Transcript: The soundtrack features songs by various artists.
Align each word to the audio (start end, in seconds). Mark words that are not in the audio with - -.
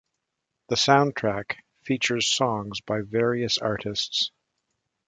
The 0.69 0.75
soundtrack 0.77 1.57
features 1.83 2.25
songs 2.27 2.81
by 2.81 3.01
various 3.01 3.59
artists. 3.59 4.31